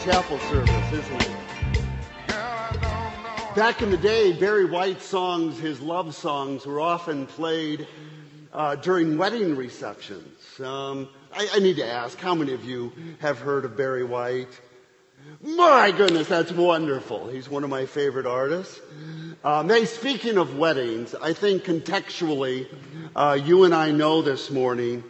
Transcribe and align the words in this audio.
chapel 0.00 0.38
service, 0.38 0.92
isn't 0.92 1.22
it? 1.22 1.30
Back 3.56 3.82
in 3.82 3.90
the 3.90 3.96
day, 3.96 4.32
Barry 4.32 4.64
White's 4.64 5.04
songs, 5.04 5.58
his 5.58 5.80
love 5.80 6.14
songs, 6.14 6.64
were 6.64 6.80
often 6.80 7.26
played 7.26 7.88
uh, 8.52 8.76
during 8.76 9.18
wedding 9.18 9.56
receptions. 9.56 10.60
Um, 10.60 11.08
I, 11.32 11.48
I 11.54 11.58
need 11.58 11.76
to 11.76 11.86
ask, 11.86 12.16
how 12.18 12.36
many 12.36 12.52
of 12.52 12.64
you 12.64 12.92
have 13.18 13.40
heard 13.40 13.64
of 13.64 13.76
Barry 13.76 14.04
White? 14.04 14.60
My 15.42 15.90
goodness, 15.90 16.28
that's 16.28 16.52
wonderful. 16.52 17.26
He's 17.28 17.48
one 17.48 17.64
of 17.64 17.70
my 17.70 17.86
favorite 17.86 18.26
artists. 18.26 18.80
Um, 19.42 19.68
hey, 19.68 19.84
speaking 19.84 20.38
of 20.38 20.56
weddings, 20.56 21.16
I 21.16 21.32
think 21.32 21.64
contextually, 21.64 22.68
uh, 23.16 23.36
you 23.42 23.64
and 23.64 23.74
I 23.74 23.90
know 23.90 24.22
this 24.22 24.50
morning 24.50 25.02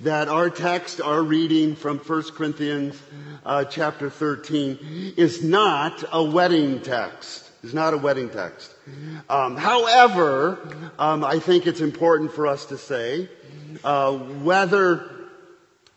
that 0.00 0.28
our 0.28 0.50
text, 0.50 1.00
our 1.00 1.22
reading 1.22 1.74
from 1.76 1.98
1 1.98 2.22
Corinthians 2.34 3.00
uh, 3.44 3.64
chapter 3.64 4.10
13, 4.10 5.14
is 5.16 5.42
not 5.42 6.04
a 6.12 6.22
wedding 6.22 6.80
text. 6.80 7.50
Is 7.62 7.74
not 7.74 7.94
a 7.94 7.96
wedding 7.96 8.28
text. 8.28 8.74
Um, 9.28 9.56
however, 9.56 10.58
um, 10.98 11.24
I 11.24 11.38
think 11.38 11.66
it's 11.66 11.80
important 11.80 12.32
for 12.32 12.46
us 12.46 12.66
to 12.66 12.76
say 12.76 13.28
uh, 13.82 14.12
whether 14.12 15.10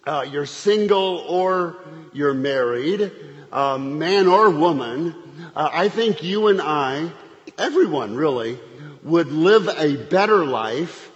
uh, 0.06 0.26
you're 0.32 0.46
single 0.46 1.26
or 1.28 1.76
you're 2.14 2.34
married, 2.34 3.12
uh, 3.52 3.78
man 3.78 4.28
or 4.28 4.50
woman, 4.50 5.14
uh, 5.56 5.70
I 5.72 5.90
think 5.90 6.24
you 6.24 6.48
and 6.48 6.62
I, 6.62 7.12
everyone 7.58 8.16
really, 8.16 8.58
would 9.04 9.28
live 9.28 9.68
a 9.68 9.96
better 9.96 10.46
life 10.46 11.12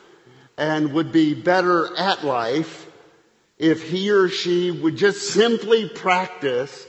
and 0.58 0.94
would 0.94 1.11
be 1.11 1.33
better 1.33 1.95
at 1.98 2.23
life 2.25 2.91
if 3.62 3.88
he 3.88 4.09
or 4.09 4.28
she 4.28 4.72
would 4.72 4.98
just 4.98 5.30
simply 5.30 5.88
practice 5.88 6.88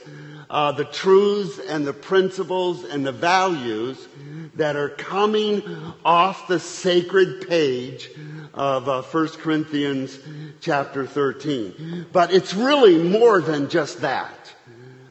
uh, 0.49 0.71
the 0.71 0.85
truths 0.85 1.59
and 1.59 1.85
the 1.85 1.93
principles 1.93 2.83
and 2.83 3.05
the 3.05 3.11
values 3.11 4.07
that 4.55 4.75
are 4.75 4.89
coming 4.89 5.61
off 6.03 6.47
the 6.47 6.59
sacred 6.59 7.47
page 7.47 8.09
of 8.55 8.89
uh, 8.89 9.03
1 9.03 9.27
Corinthians 9.39 10.17
chapter 10.61 11.05
13. 11.05 12.07
But 12.11 12.33
it's 12.33 12.55
really 12.55 12.97
more 12.97 13.39
than 13.39 13.69
just 13.69 14.01
that. 14.01 14.51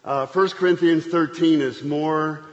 Uh, 0.05 0.27
1 0.27 0.49
Corinthians 0.51 1.07
13 1.07 1.61
is 1.61 1.85
more 1.85 2.45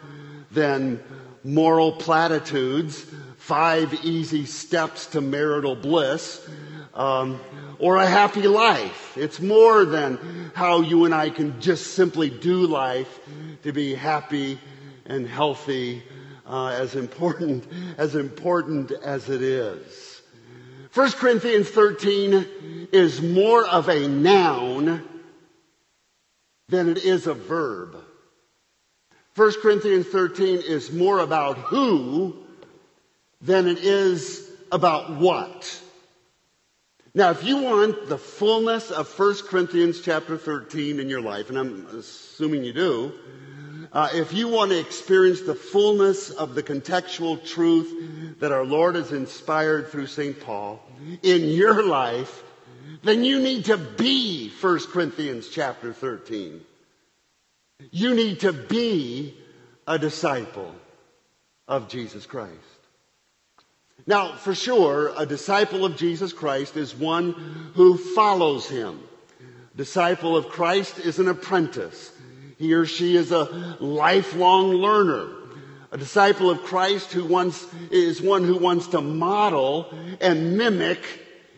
than 0.52 1.02
moral 1.44 1.94
platitudes, 1.94 3.08
five 3.38 3.92
easy 4.06 4.46
steps 4.46 5.08
to 5.08 5.22
marital 5.22 5.76
bliss, 5.76 6.48
um, 6.94 7.40
or 7.80 7.98
a 7.98 8.06
happy 8.06 8.48
life. 8.48 9.18
It's 9.18 9.40
more 9.40 9.86
than 9.86 10.52
how 10.54 10.82
you 10.82 11.06
and 11.06 11.14
I 11.14 11.30
can 11.30 11.60
just 11.62 11.94
simply 11.94 12.30
do 12.30 12.68
life 12.68 13.20
to 13.64 13.72
be 13.72 13.96
happy 13.96 14.60
and 15.06 15.28
healthy, 15.28 16.04
uh, 16.46 16.68
as 16.68 16.96
important 16.96 17.66
as 17.98 18.16
important 18.16 18.92
as 18.92 19.30
it 19.30 19.42
is. 19.42 20.22
1 20.94 21.12
Corinthians 21.14 21.70
13 21.70 22.88
is 22.92 23.22
more 23.22 23.66
of 23.66 23.90
a 23.90 24.08
noun 24.08 25.08
than 26.68 26.90
it 26.90 26.98
is 26.98 27.28
a 27.28 27.34
verb. 27.34 27.96
1 29.36 29.54
Corinthians 29.62 30.08
13 30.08 30.62
is 30.68 30.92
more 30.92 31.20
about 31.20 31.58
who 31.58 32.36
than 33.42 33.68
it 33.68 33.78
is 33.78 34.52
about 34.72 35.12
what. 35.12 35.82
Now, 37.20 37.32
if 37.32 37.44
you 37.44 37.58
want 37.58 38.08
the 38.08 38.18
fullness 38.18 38.92
of 38.92 39.20
1 39.20 39.36
Corinthians 39.50 40.00
chapter 40.00 40.38
13 40.38 41.02
in 41.02 41.10
your 41.10 41.20
life, 41.20 41.50
and 41.50 41.60
I'm 41.60 41.86
assuming 41.88 42.64
you 42.64 42.72
do, 42.72 43.12
uh, 43.92 44.08
if 44.14 44.32
you 44.32 44.48
want 44.48 44.72
to 44.72 44.80
experience 44.80 45.42
the 45.42 45.54
fullness 45.54 46.30
of 46.30 46.56
the 46.56 46.64
contextual 46.64 47.46
truth 47.46 48.40
that 48.40 48.54
our 48.54 48.64
Lord 48.64 48.96
has 48.96 49.12
inspired 49.12 49.90
through 49.90 50.08
St. 50.08 50.40
Paul 50.40 50.82
in 51.22 51.50
your 51.50 51.86
life, 51.86 52.42
then 53.04 53.26
you 53.26 53.42
need 53.42 53.66
to 53.66 53.76
be 53.76 54.50
1 54.62 54.80
Corinthians 54.90 55.50
chapter 55.50 55.92
13. 55.92 56.62
You 57.92 58.16
need 58.16 58.40
to 58.40 58.54
be 58.54 59.38
a 59.86 60.00
disciple 60.00 60.74
of 61.68 61.90
Jesus 61.90 62.26
Christ. 62.26 62.79
Now, 64.10 64.34
for 64.34 64.56
sure, 64.56 65.14
a 65.16 65.28
disciple 65.28 65.86
of 65.86 65.96
Jesus 65.96 66.34
Christ 66.34 66.76
is 66.76 66.96
one 66.96 67.34
who 67.76 67.96
follows 67.96 68.68
him. 68.68 69.00
Disciple 69.76 70.36
of 70.36 70.50
Christ 70.50 70.98
is 70.98 71.20
an 71.20 71.28
apprentice. 71.28 72.12
He 72.58 72.74
or 72.74 72.88
she 72.88 73.16
is 73.16 73.32
a 73.32 73.78
lifelong 73.80 74.72
learner. 74.72 75.30
A 75.92 75.98
disciple 76.00 76.50
of 76.50 76.64
Christ 76.64 77.14
who 77.14 77.24
wants, 77.24 77.64
is 77.92 78.20
one 78.20 78.46
who 78.46 78.58
wants 78.58 78.88
to 78.88 79.02
model 79.02 79.94
and 80.20 80.58
mimic 80.58 81.06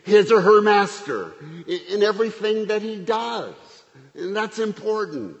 his 0.04 0.30
or 0.30 0.42
her 0.42 0.60
master 0.60 1.32
in 1.66 2.02
everything 2.02 2.66
that 2.66 2.82
he 2.82 2.96
does. 2.96 3.54
And 4.14 4.36
that's 4.36 4.58
important. 4.58 5.38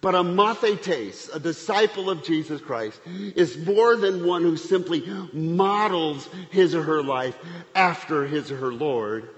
But 0.00 0.14
a 0.14 0.22
mathetes, 0.22 1.28
a 1.34 1.40
disciple 1.40 2.08
of 2.08 2.22
Jesus 2.22 2.60
Christ, 2.60 3.00
is 3.06 3.56
more 3.56 3.96
than 3.96 4.24
one 4.24 4.42
who 4.42 4.56
simply 4.56 5.04
models 5.32 6.28
his 6.50 6.74
or 6.74 6.82
her 6.82 7.02
life 7.02 7.36
after 7.74 8.26
his 8.26 8.52
or 8.52 8.56
her 8.58 8.72
Lord. 8.72 9.28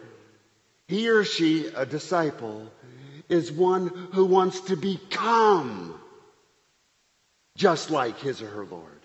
He 0.88 1.08
or 1.08 1.24
she, 1.24 1.66
a 1.68 1.86
disciple, 1.86 2.70
is 3.28 3.50
one 3.50 3.88
who 4.12 4.26
wants 4.26 4.60
to 4.62 4.76
become 4.76 5.98
just 7.56 7.90
like 7.90 8.18
his 8.18 8.42
or 8.42 8.48
her 8.48 8.66
Lord. 8.66 9.00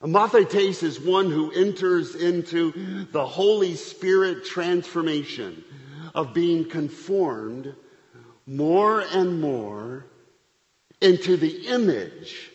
A 0.00 0.08
mathetes 0.08 0.82
is 0.82 0.98
one 0.98 1.30
who 1.30 1.52
enters 1.52 2.14
into 2.14 3.06
the 3.12 3.26
Holy 3.26 3.76
Spirit 3.76 4.46
transformation 4.46 5.62
of 6.14 6.32
being 6.32 6.64
conformed 6.64 7.74
more 8.46 9.00
and 9.00 9.40
more 9.40 10.06
into 11.00 11.36
the 11.36 11.66
image 11.68 12.50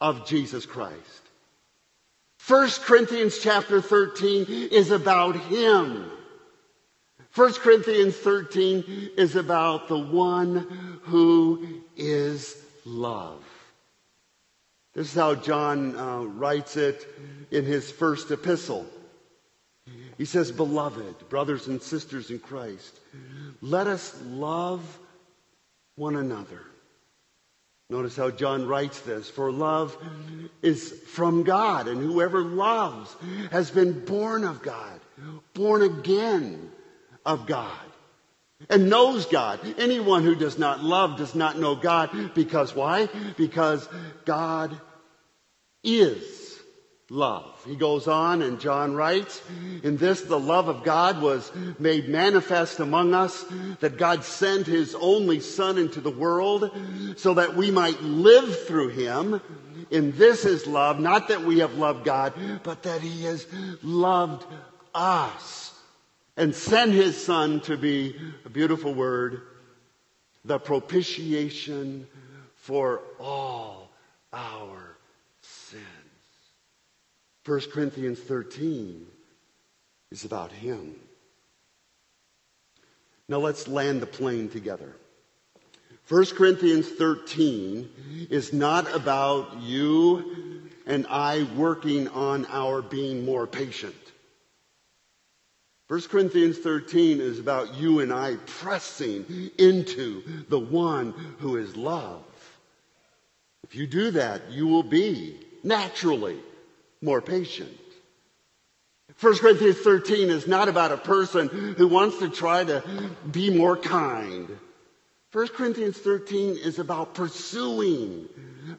of 0.00 0.26
Jesus 0.26 0.66
Christ. 0.66 0.98
First 2.38 2.82
Corinthians 2.82 3.38
chapter 3.38 3.80
13 3.80 4.68
is 4.70 4.90
about 4.90 5.36
Him. 5.36 6.10
1 7.34 7.52
Corinthians 7.54 8.16
13 8.16 9.10
is 9.16 9.34
about 9.34 9.88
the 9.88 9.98
one 9.98 11.00
who 11.02 11.82
is 11.96 12.56
love. 12.84 13.42
This 14.94 15.08
is 15.08 15.14
how 15.14 15.34
John 15.34 15.96
uh, 15.96 16.22
writes 16.22 16.76
it 16.76 17.04
in 17.50 17.64
his 17.64 17.90
first 17.90 18.30
epistle. 18.30 18.86
He 20.16 20.24
says, 20.24 20.52
Beloved, 20.52 21.28
brothers 21.28 21.66
and 21.66 21.82
sisters 21.82 22.30
in 22.30 22.38
Christ, 22.38 23.00
let 23.60 23.88
us 23.88 24.16
love 24.26 24.82
one 25.96 26.14
another. 26.14 26.60
Notice 27.90 28.16
how 28.16 28.30
John 28.30 28.66
writes 28.66 29.00
this. 29.00 29.28
For 29.28 29.52
love 29.52 29.96
is 30.62 30.92
from 31.08 31.42
God, 31.42 31.86
and 31.86 32.00
whoever 32.00 32.40
loves 32.42 33.14
has 33.50 33.70
been 33.70 34.04
born 34.04 34.44
of 34.44 34.62
God, 34.62 35.00
born 35.52 35.82
again 35.82 36.70
of 37.26 37.46
God, 37.46 37.78
and 38.70 38.88
knows 38.88 39.26
God. 39.26 39.60
Anyone 39.78 40.24
who 40.24 40.34
does 40.34 40.58
not 40.58 40.82
love 40.82 41.18
does 41.18 41.34
not 41.34 41.58
know 41.58 41.74
God. 41.74 42.34
Because 42.34 42.74
why? 42.74 43.08
Because 43.36 43.86
God 44.24 44.78
is 45.82 46.43
love. 47.10 47.62
He 47.66 47.76
goes 47.76 48.08
on 48.08 48.42
and 48.42 48.60
John 48.60 48.94
writes, 48.94 49.42
in 49.82 49.96
this 49.96 50.22
the 50.22 50.38
love 50.38 50.68
of 50.68 50.84
God 50.84 51.20
was 51.20 51.50
made 51.78 52.08
manifest 52.08 52.80
among 52.80 53.14
us, 53.14 53.44
that 53.80 53.98
God 53.98 54.24
sent 54.24 54.66
his 54.66 54.94
only 54.94 55.40
son 55.40 55.78
into 55.78 56.00
the 56.00 56.10
world 56.10 56.70
so 57.16 57.34
that 57.34 57.54
we 57.56 57.70
might 57.70 58.00
live 58.02 58.66
through 58.66 58.88
him. 58.88 59.40
In 59.90 60.16
this 60.16 60.44
is 60.44 60.66
love, 60.66 60.98
not 60.98 61.28
that 61.28 61.44
we 61.44 61.58
have 61.58 61.74
loved 61.74 62.04
God, 62.04 62.32
but 62.62 62.82
that 62.84 63.02
he 63.02 63.24
has 63.24 63.46
loved 63.82 64.46
us 64.94 65.72
and 66.36 66.54
sent 66.54 66.92
his 66.92 67.22
son 67.22 67.60
to 67.60 67.76
be 67.76 68.16
a 68.44 68.48
beautiful 68.48 68.94
word, 68.94 69.42
the 70.44 70.58
propitiation 70.58 72.06
for 72.56 73.02
all 73.20 73.90
our 74.32 74.93
1 77.46 77.60
Corinthians 77.72 78.18
13 78.20 79.06
is 80.10 80.24
about 80.24 80.50
him. 80.50 80.94
Now 83.28 83.38
let's 83.38 83.68
land 83.68 84.00
the 84.00 84.06
plane 84.06 84.48
together. 84.48 84.94
1 86.08 86.26
Corinthians 86.36 86.88
13 86.88 88.28
is 88.30 88.52
not 88.52 88.94
about 88.94 89.60
you 89.60 90.70
and 90.86 91.06
I 91.08 91.46
working 91.56 92.08
on 92.08 92.46
our 92.46 92.82
being 92.82 93.24
more 93.24 93.46
patient. 93.46 93.94
1 95.88 96.02
Corinthians 96.02 96.58
13 96.58 97.20
is 97.20 97.38
about 97.38 97.74
you 97.74 98.00
and 98.00 98.12
I 98.12 98.36
pressing 98.46 99.50
into 99.58 100.44
the 100.48 100.58
one 100.58 101.12
who 101.38 101.56
is 101.56 101.76
love. 101.76 102.22
If 103.64 103.74
you 103.74 103.86
do 103.86 104.10
that, 104.12 104.50
you 104.50 104.66
will 104.66 104.82
be 104.82 105.40
naturally 105.62 106.38
more 107.04 107.20
patient. 107.20 107.70
1 109.20 109.38
Corinthians 109.38 109.78
13 109.78 110.30
is 110.30 110.48
not 110.48 110.68
about 110.68 110.90
a 110.90 110.96
person 110.96 111.48
who 111.48 111.86
wants 111.86 112.18
to 112.18 112.28
try 112.28 112.64
to 112.64 112.82
be 113.30 113.50
more 113.50 113.76
kind. 113.76 114.48
1 115.32 115.48
Corinthians 115.48 115.98
13 115.98 116.56
is 116.56 116.78
about 116.78 117.14
pursuing, 117.14 118.28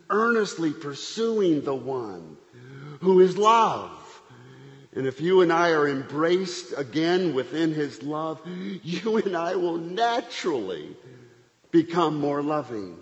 earnestly 0.10 0.72
pursuing 0.72 1.64
the 1.64 1.76
one 1.76 2.38
who 3.02 3.20
is 3.20 3.38
love. 3.38 3.92
And 4.94 5.06
if 5.06 5.22
you 5.22 5.42
and 5.42 5.52
I 5.54 5.72
are 5.72 5.88
embraced 5.88 6.74
again 6.78 7.34
within 7.34 7.74
his 7.74 8.02
love, 8.02 8.42
you 8.84 9.18
and 9.18 9.36
I 9.38 9.56
will 9.56 9.78
naturally 9.78 10.96
become 11.72 12.20
more 12.20 12.42
loving. 12.42 12.98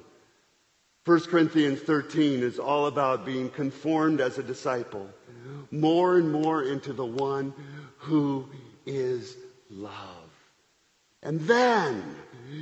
1 1.05 1.19
Corinthians 1.21 1.81
13 1.81 2.43
is 2.43 2.59
all 2.59 2.85
about 2.85 3.25
being 3.25 3.49
conformed 3.49 4.21
as 4.21 4.37
a 4.37 4.43
disciple, 4.43 5.09
more 5.69 6.17
and 6.17 6.31
more 6.31 6.63
into 6.63 6.93
the 6.93 7.05
one 7.05 7.53
who 7.97 8.47
is 8.85 9.35
love. 9.69 9.91
And 11.21 11.41
then 11.41 12.15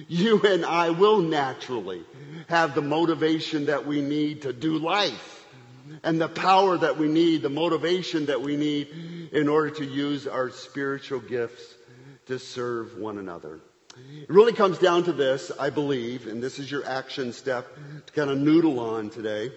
you 0.08 0.42
and 0.42 0.66
I 0.66 0.90
will 0.90 1.20
naturally 1.20 2.04
have 2.48 2.74
the 2.74 2.82
motivation 2.82 3.68
that 3.68 3.86
we 3.86 4.02
need 4.02 4.44
to 4.44 4.54
do 4.54 4.80
life 4.80 5.46
and 6.04 6.20
the 6.20 6.28
power 6.28 6.78
that 6.78 6.98
we 6.98 7.08
need, 7.08 7.44
the 7.44 7.50
motivation 7.50 8.26
that 8.28 8.42
we 8.42 8.56
need 8.56 9.30
in 9.32 9.50
order 9.50 9.70
to 9.70 9.86
use 9.86 10.26
our 10.26 10.50
spiritual 10.50 11.20
gifts 11.20 11.76
to 12.26 12.40
serve 12.40 12.98
one 12.98 13.18
another. 13.18 13.60
It 13.98 14.30
really 14.30 14.54
comes 14.54 14.78
down 14.78 15.04
to 15.04 15.14
this, 15.14 15.52
I 15.60 15.70
believe, 15.70 16.28
and 16.28 16.42
this 16.42 16.60
is 16.60 16.72
your 16.72 16.86
action 16.88 17.34
step 17.34 17.68
to 18.06 18.14
kind 18.14 18.30
of 18.30 18.38
noodle 18.38 18.80
on 18.80 19.10
today. 19.10 19.52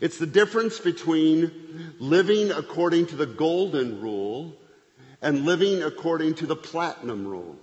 It's 0.00 0.18
the 0.18 0.26
difference 0.26 0.78
between 0.78 1.94
living 1.98 2.50
according 2.50 3.06
to 3.06 3.16
the 3.16 3.26
golden 3.26 4.00
rule 4.00 4.56
and 5.22 5.44
living 5.44 5.82
according 5.82 6.34
to 6.36 6.46
the 6.46 6.56
platinum 6.56 7.26
rule. 7.26 7.56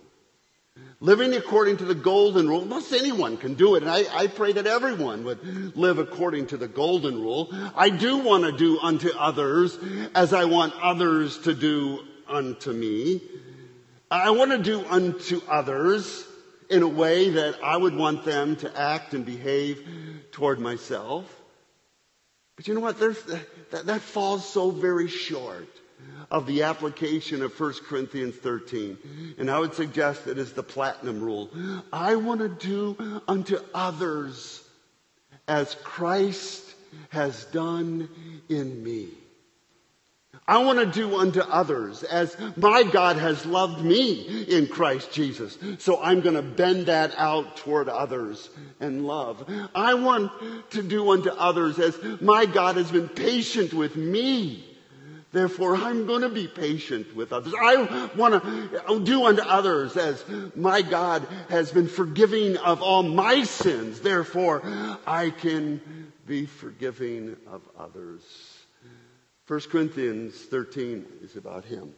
Living 1.00 1.34
according 1.34 1.78
to 1.78 1.86
the 1.86 1.96
golden 1.96 2.48
rule, 2.48 2.64
most 2.64 2.94
anyone 2.94 3.36
can 3.36 3.56
do 3.56 3.76
it. 3.76 3.82
And 3.82 3.92
I, 3.92 4.06
I, 4.14 4.28
pray 4.28 4.52
that 4.54 4.68
everyone 4.68 5.24
would 5.24 5.76
live 5.76 5.98
according 5.98 6.48
to 6.48 6.58
the 6.58 6.68
golden 6.68 7.20
rule. 7.20 7.50
I 7.76 7.90
do 7.90 8.18
want 8.18 8.44
to 8.44 8.52
do 8.52 8.80
unto 8.80 9.10
others 9.18 9.80
as 10.14 10.32
I 10.32 10.46
want 10.46 10.76
others 10.80 11.40
to 11.40 11.56
do 11.56 12.04
unto 12.28 12.72
me. 12.72 13.20
I 14.12 14.32
want 14.32 14.52
to 14.52 14.58
do 14.58 14.84
unto 14.90 15.42
others 15.48 16.28
in 16.70 16.84
a 16.84 16.88
way 16.88 17.30
that 17.30 17.64
I 17.64 17.78
would 17.78 17.96
want 17.96 18.26
them 18.26 18.58
to 18.58 18.78
act 18.78 19.14
and 19.14 19.26
behave 19.26 19.88
toward 20.32 20.60
myself. 20.60 21.34
But 22.58 22.68
you 22.68 22.74
know 22.74 22.82
what? 22.82 23.00
That, 23.00 23.86
that 23.86 24.02
falls 24.02 24.48
so 24.48 24.70
very 24.70 25.08
short 25.08 25.70
of 26.30 26.46
the 26.46 26.64
application 26.64 27.42
of 27.42 27.58
1 27.58 27.74
Corinthians 27.88 28.36
13. 28.36 29.36
And 29.38 29.50
I 29.50 29.60
would 29.60 29.76
suggest 29.76 30.28
it 30.28 30.38
is 30.38 30.52
the 30.52 30.64
platinum 30.64 31.22
rule. 31.22 31.50
I 31.94 32.16
want 32.18 32.42
to 32.42 32.50
do 32.50 33.22
unto 33.30 33.60
others 33.74 34.62
as 35.48 35.76
Christ 35.84 36.66
has 37.10 37.46
done 37.46 38.10
in 38.50 38.84
me. 38.84 39.08
I 40.48 40.58
want 40.64 40.80
to 40.80 40.86
do 40.86 41.18
unto 41.18 41.40
others 41.40 42.04
as 42.04 42.36
my 42.58 42.84
God 42.84 43.18
has 43.18 43.46
loved 43.46 43.84
me 43.84 44.46
in 44.50 44.68
Christ 44.68 45.12
Jesus. 45.12 45.58
So 45.80 46.02
I'm 46.02 46.22
going 46.22 46.36
to 46.36 46.42
bend 46.42 46.88
that 46.88 47.14
out 47.18 47.58
toward 47.58 47.88
others 47.88 48.50
and 48.80 49.06
love. 49.06 49.50
I 49.74 49.94
want 49.94 50.32
to 50.72 50.82
do 50.82 51.12
unto 51.12 51.30
others 51.30 51.80
as 51.80 51.98
my 52.20 52.46
God 52.46 52.76
has 52.76 52.92
been 52.92 53.08
patient 53.08 53.74
with 53.74 53.96
me 53.96 54.72
Therefore, 55.32 55.78
I'm 55.78 56.08
going 56.08 56.22
to 56.22 56.30
be 56.30 56.48
patient 56.48 57.16
with 57.16 57.32
others. 57.32 57.54
I 57.58 58.10
want 58.18 58.44
to 58.44 59.00
do 59.04 59.26
unto 59.26 59.42
others 59.42 59.96
as 59.96 60.24
my 60.56 60.82
God 60.82 61.26
has 61.50 61.72
been 61.72 61.88
forgiving 61.88 62.58
of 62.58 62.82
all 62.82 63.02
my 63.02 63.44
sins. 63.44 64.02
Therefore, 64.02 64.62
I 65.08 65.30
can 65.30 65.80
be 66.28 66.46
forgiving 66.46 67.38
of 67.50 67.62
others. 67.80 68.22
1 69.52 69.60
Corinthians 69.70 70.34
13 70.44 71.06
is 71.22 71.36
about 71.36 71.66
him. 71.66 71.94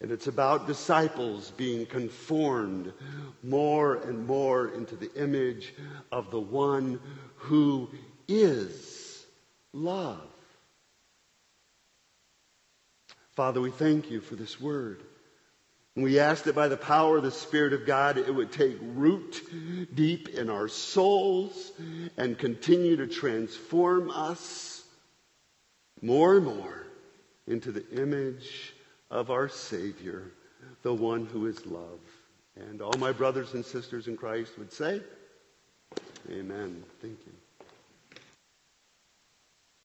And 0.00 0.10
it's 0.10 0.26
about 0.26 0.66
disciples 0.66 1.52
being 1.52 1.86
conformed 1.86 2.92
more 3.44 3.94
and 3.94 4.26
more 4.26 4.74
into 4.74 4.96
the 4.96 5.14
image 5.14 5.72
of 6.10 6.32
the 6.32 6.40
one 6.40 6.98
who 7.36 7.88
is 8.26 9.24
love. 9.72 10.26
Father, 13.36 13.60
we 13.60 13.70
thank 13.70 14.10
you 14.10 14.20
for 14.20 14.34
this 14.34 14.60
word. 14.60 15.04
We 15.94 16.18
ask 16.18 16.42
that 16.42 16.56
by 16.56 16.66
the 16.66 16.76
power 16.76 17.18
of 17.18 17.22
the 17.22 17.30
Spirit 17.30 17.72
of 17.72 17.86
God, 17.86 18.18
it 18.18 18.34
would 18.34 18.50
take 18.50 18.78
root 18.82 19.40
deep 19.94 20.30
in 20.30 20.50
our 20.50 20.66
souls 20.66 21.70
and 22.16 22.36
continue 22.36 22.96
to 22.96 23.06
transform 23.06 24.10
us 24.10 24.69
more 26.02 26.36
and 26.36 26.46
more 26.46 26.86
into 27.46 27.72
the 27.72 27.88
image 27.90 28.74
of 29.10 29.30
our 29.30 29.48
Savior, 29.48 30.30
the 30.82 30.92
one 30.92 31.26
who 31.26 31.46
is 31.46 31.66
love. 31.66 32.00
And 32.56 32.80
all 32.82 32.96
my 32.98 33.12
brothers 33.12 33.54
and 33.54 33.64
sisters 33.64 34.08
in 34.08 34.16
Christ 34.16 34.58
would 34.58 34.72
say, 34.72 35.00
Amen. 36.30 36.82
Thank 37.00 37.18
you. 37.26 37.32